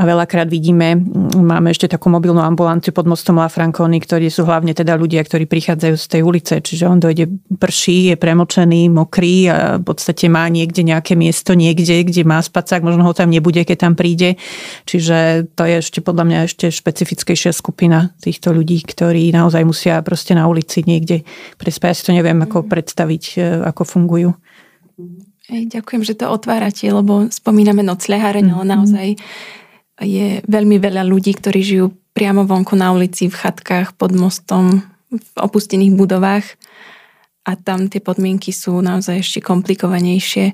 [0.00, 0.96] a veľakrát vidíme,
[1.36, 5.44] máme ešte takú mobilnú ambulanciu pod mostom La Franconi, ktorí sú hlavne teda ľudia, ktorí
[5.44, 6.54] prichádzajú z tej ulice.
[6.64, 7.28] Čiže on dojde
[7.60, 12.80] prší, je premočený, mokrý a v podstate má niekde nejaké miesto niekde, kde má spacák,
[12.80, 14.40] možno ho tam nebude, keď tam príde.
[14.88, 20.32] Čiže to je ešte podľa mňa ešte špecifickejšia skupina týchto ľudí, ktorí naozaj musia proste
[20.32, 21.28] na ulici niekde
[21.60, 21.92] prespať.
[21.92, 24.32] Ja si to neviem ako predstaviť, e, ako fungujú.
[25.50, 28.56] ďakujem, že to otvárate, lebo spomíname nocľaháreň, mm-hmm.
[28.56, 28.72] ale mhm.
[28.72, 29.06] naozaj
[30.00, 31.86] je veľmi veľa ľudí, ktorí žijú
[32.16, 36.46] priamo vonku na ulici, v chatkách, pod mostom, v opustených budovách
[37.44, 40.52] a tam tie podmienky sú naozaj ešte komplikovanejšie.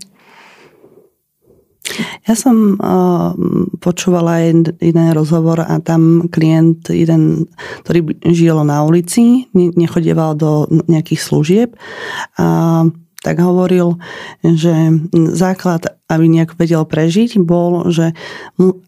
[2.26, 3.30] Ja som uh,
[3.78, 4.74] počúvala jeden,
[5.14, 7.46] rozhovor a tam klient, jeden,
[7.86, 11.70] ktorý žil na ulici, ne, nechodieval do nejakých služieb
[12.34, 12.82] a
[13.24, 13.98] tak hovoril,
[14.44, 14.72] že
[15.34, 18.14] základ, aby nejak vedel prežiť, bol, že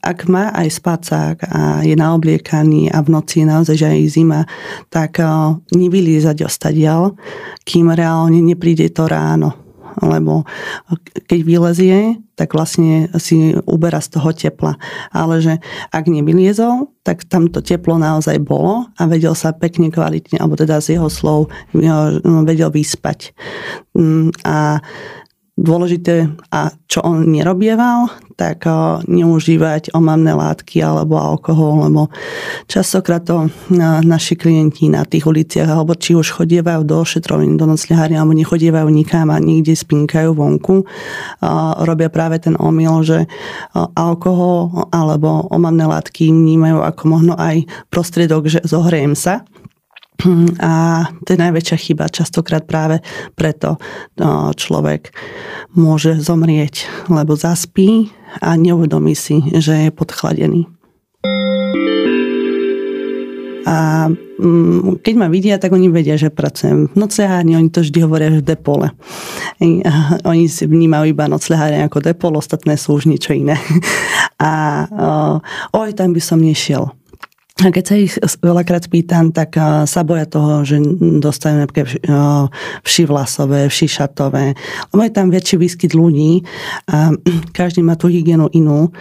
[0.00, 4.40] ak má aj spacák a je naobliekaný a v noci je naozaj, že aj zima,
[4.92, 5.18] tak
[5.74, 7.18] nevyliezať ostadiaľ,
[7.66, 9.67] kým reálne nepríde to ráno
[10.02, 10.46] lebo
[11.26, 11.98] keď vylezie,
[12.38, 14.78] tak vlastne si uberá z toho tepla.
[15.10, 15.58] Ale že
[15.90, 20.78] ak nevyliezol, tak tam to teplo naozaj bolo a vedel sa pekne kvalitne, alebo teda
[20.78, 23.34] z jeho slov no, vedel vyspať.
[23.98, 24.78] Mm, a
[25.58, 28.06] dôležité, a čo on nerobieval,
[28.38, 28.70] tak
[29.10, 32.06] neužívať omamné látky alebo alkohol, lebo
[32.70, 33.50] častokrát to
[34.06, 38.86] naši klienti na tých uliciach, alebo či už chodievajú do ošetrovín, do nocľahárne, alebo nechodievajú
[38.94, 40.86] nikam a niekde spinkajú vonku,
[41.82, 43.26] robia práve ten omyl, že
[43.98, 49.42] alkohol alebo omamné látky vnímajú ako možno aj prostriedok, že zohrejem sa,
[50.58, 52.10] a to je najväčšia chyba.
[52.10, 52.98] Častokrát práve
[53.38, 53.78] preto
[54.18, 55.14] no, človek
[55.78, 58.10] môže zomrieť, lebo zaspí
[58.42, 60.66] a neuvedomí si, že je podchladený.
[63.68, 64.08] A
[64.40, 68.32] mm, keď ma vidia, tak oni vedia, že pracujem v noclehárni, oni to vždy hovoria,
[68.32, 68.88] že v depole.
[70.24, 73.60] Oni si vnímajú iba noclehárne ako depol, ostatné sú už niečo iné.
[74.40, 74.86] A
[75.76, 76.88] oj, tam by som nešiel.
[77.58, 80.78] A keď sa ich veľakrát pýtam, tak sa boja toho, že
[81.18, 81.90] dostanú napríklad
[82.86, 84.54] vši vlasové, vši šatové,
[84.94, 86.46] lebo je tam väčší výskyt ľudí
[86.86, 87.10] a
[87.58, 88.94] každý má tú hygienu inú.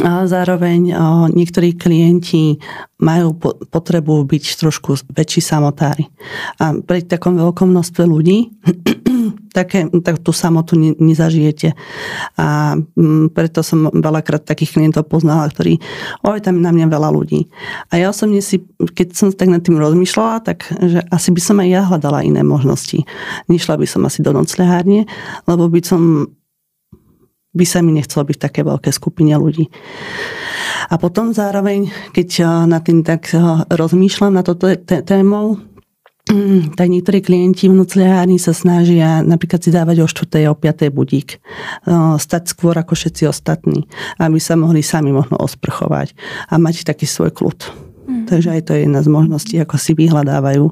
[0.00, 0.96] A zároveň
[1.36, 2.56] niektorí klienti
[2.96, 3.36] majú
[3.68, 6.08] potrebu byť trošku väčší samotári.
[6.56, 8.56] A pri takom veľkom množstve ľudí
[9.52, 11.76] také, tak tú samotu ne, nezažijete.
[12.40, 12.76] A
[13.36, 15.78] preto som veľakrát takých klientov poznala, ktorí,
[16.24, 17.46] oj, tam na mňa veľa ľudí.
[17.92, 21.56] A ja osobne si, keď som tak nad tým rozmýšľala, tak že asi by som
[21.60, 23.04] aj ja hľadala iné možnosti.
[23.46, 25.04] Nešla by som asi do noclehárne,
[25.46, 26.32] lebo by som
[27.52, 29.68] by sa mi nechcelo byť také veľké skupine ľudí.
[30.88, 34.72] A potom zároveň, keď eh, na tým tak eh, rozmýšľam na toto
[35.04, 35.71] témou, mm,
[36.78, 40.48] tak niektorí klienti v nocliárni sa snažia napríklad si dávať o 4.
[40.48, 40.88] o 5.
[40.94, 41.38] budík.
[41.38, 43.90] Eh, stať skôr ako všetci ostatní,
[44.22, 46.14] aby sa mohli sami možno osprchovať
[46.46, 47.58] a mať taký svoj kľud.
[48.06, 48.26] Mm.
[48.30, 50.64] Takže aj to je jedna z možností, ako si vyhľadávajú.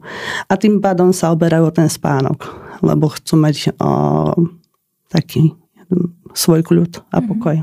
[0.50, 2.46] A tým pádom sa oberajú o ten spánok,
[2.82, 4.34] lebo chcú mať o,
[5.06, 5.54] taký
[6.34, 7.26] svoj kľud a mhm.
[7.26, 7.56] pokoj.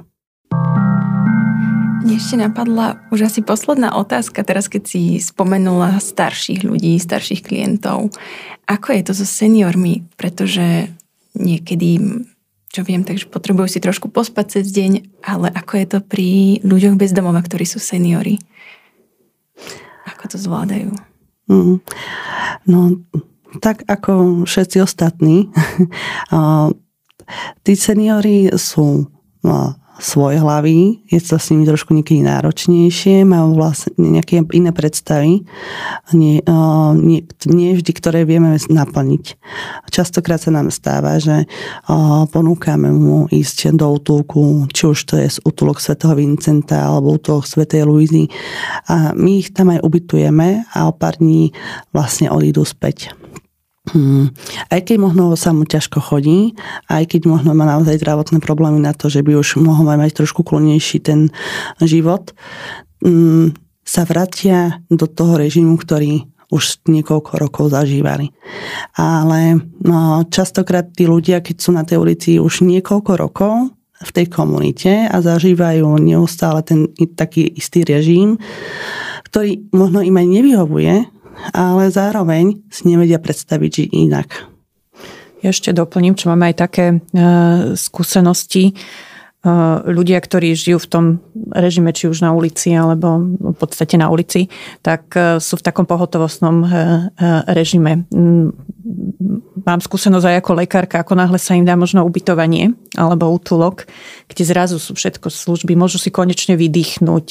[2.03, 8.13] Mne ešte napadla už asi posledná otázka, teraz keď si spomenula starších ľudí, starších klientov.
[8.69, 10.05] Ako je to so seniormi?
[10.19, 10.93] Pretože
[11.33, 11.97] niekedy,
[12.69, 16.29] čo viem, takže potrebujú si trošku pospať cez deň, ale ako je to pri
[16.61, 18.37] ľuďoch bez domova, ktorí sú seniori?
[20.05, 20.93] Ako to zvládajú?
[21.49, 21.79] Mm,
[22.67, 22.79] no,
[23.63, 25.47] tak ako všetci ostatní,
[27.63, 29.07] Tí seniori sú
[29.97, 35.43] svoj hlavy, je to s nimi trošku niekedy náročnejšie, majú vlastne nejaké iné predstavy,
[36.13, 36.41] nie,
[37.01, 39.25] nie, nie vždy, ktoré vieme naplniť.
[39.89, 41.49] Častokrát sa nám stáva, že
[42.33, 47.49] ponúkame mu ísť do útulku, či už to je z útulok svätého Vincenta alebo útulok
[47.49, 48.29] svätej Luizy
[48.87, 51.51] a my ich tam aj ubytujeme a o pár dní
[51.91, 53.11] vlastne odídu späť.
[53.87, 54.35] Hmm.
[54.67, 56.59] Aj keď možno sa mu ťažko chodí,
[56.91, 60.43] aj keď možno má naozaj zdravotné problémy na to, že by už mohol mať trošku
[60.43, 61.31] kľudnejší ten
[61.79, 62.35] život,
[62.99, 63.55] hmm,
[63.87, 68.31] sa vracia do toho režimu, ktorý už niekoľko rokov zažívali.
[68.95, 73.53] Ale no, častokrát tí ľudia, keď sú na tej ulici už niekoľko rokov
[73.97, 78.37] v tej komunite a zažívajú neustále ten taký istý režim,
[79.27, 80.93] ktorý možno im aj nevyhovuje,
[81.53, 84.29] ale zároveň si nevedia predstaviť žiť inak.
[85.45, 86.97] Ešte doplním, čo máme aj také e,
[87.77, 88.73] skúsenosti.
[88.73, 88.73] E,
[89.85, 91.05] ľudia, ktorí žijú v tom
[91.53, 94.49] režime, či už na ulici, alebo v podstate na ulici,
[94.81, 96.65] tak e, sú v takom pohotovostnom
[97.53, 98.09] režime
[99.67, 103.89] mám skúsenosť aj ako lekárka, ako náhle sa im dá možno ubytovanie alebo útulok,
[104.29, 107.27] kde zrazu sú všetko služby, môžu si konečne vydýchnuť,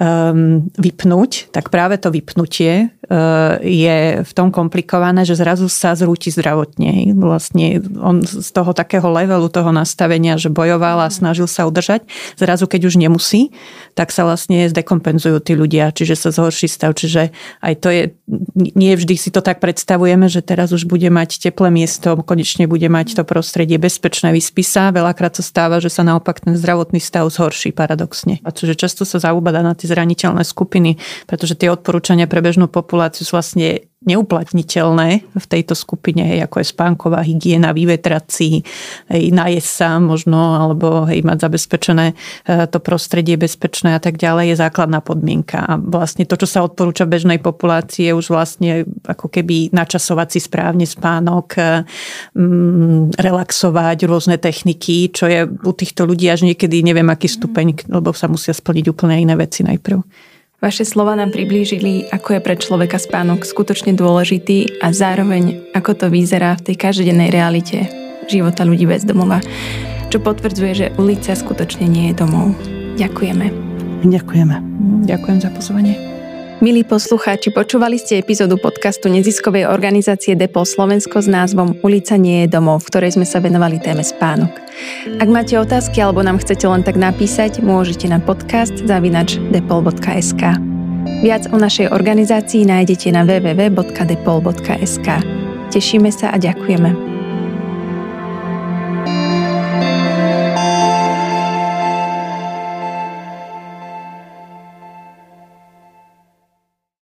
[0.00, 6.28] um, vypnúť, tak práve to vypnutie uh, je v tom komplikované, že zrazu sa zrúti
[6.34, 7.14] zdravotne.
[7.16, 12.04] Vlastne on z toho takého levelu, toho nastavenia, že bojoval a snažil sa udržať,
[12.36, 13.54] zrazu keď už nemusí,
[13.94, 16.92] tak sa vlastne zdekompenzujú tí ľudia, čiže sa zhorší stav.
[16.98, 17.30] Čiže
[17.62, 18.02] aj to je,
[18.74, 22.90] nie vždy si to tak predstavujeme, že teraz už bude mať teplé miesto, konečne bude
[22.90, 24.90] mať to prostredie bezpečné, vyspí sa.
[24.90, 28.42] Veľakrát sa stáva, že sa naopak ten zdravotný stav zhorší paradoxne.
[28.42, 30.98] A čiže často sa zaúbada na tie zraniteľné skupiny,
[31.30, 36.70] pretože tie odporúčania pre bežnú populáciu sú vlastne neuplatniteľné v tejto skupine, hej, ako je
[36.70, 38.62] spánková hygiena, vyvetrací,
[39.10, 42.14] hej, najesť sa možno, alebo hej, mať zabezpečené e,
[42.70, 45.58] to prostredie bezpečné a tak ďalej, je základná podmienka.
[45.66, 50.28] A vlastne to, čo sa odporúča v bežnej populácii, je už vlastne ako keby načasovať
[50.30, 51.58] si správne spánok,
[52.38, 58.14] mm, relaxovať rôzne techniky, čo je u týchto ľudí až niekedy neviem aký stupeň, lebo
[58.14, 60.30] sa musia splniť úplne iné veci najprv.
[60.58, 66.06] Vaše slova nám priblížili, ako je pre človeka spánok skutočne dôležitý a zároveň ako to
[66.10, 67.86] vyzerá v tej každodennej realite
[68.26, 69.38] života ľudí bez domova,
[70.10, 72.58] čo potvrdzuje, že ulica skutočne nie je domov.
[72.98, 73.54] Ďakujeme.
[74.02, 74.56] Ďakujeme.
[75.06, 76.17] Ďakujem za pozvanie.
[76.58, 82.50] Milí poslucháči, počúvali ste epizódu podcastu neziskovej organizácie Depol Slovensko s názvom Ulica nie je
[82.50, 84.50] domov, v ktorej sme sa venovali téme spánok.
[85.22, 90.42] Ak máte otázky alebo nám chcete len tak napísať, môžete na podcast zavinač depol.sk.
[91.22, 95.08] Viac o našej organizácii nájdete na www.depol.sk.
[95.70, 97.17] Tešíme sa a ďakujeme.